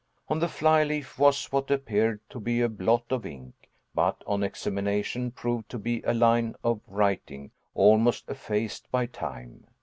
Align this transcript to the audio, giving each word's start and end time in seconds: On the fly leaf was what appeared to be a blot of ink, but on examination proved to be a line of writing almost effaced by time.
On 0.29 0.39
the 0.39 0.47
fly 0.47 0.83
leaf 0.83 1.19
was 1.19 1.45
what 1.51 1.69
appeared 1.69 2.21
to 2.31 2.39
be 2.39 2.59
a 2.59 2.67
blot 2.69 3.03
of 3.11 3.23
ink, 3.23 3.69
but 3.93 4.23
on 4.25 4.41
examination 4.41 5.29
proved 5.29 5.69
to 5.69 5.77
be 5.77 6.01
a 6.01 6.11
line 6.15 6.55
of 6.63 6.81
writing 6.87 7.51
almost 7.75 8.27
effaced 8.27 8.89
by 8.89 9.05
time. 9.05 9.67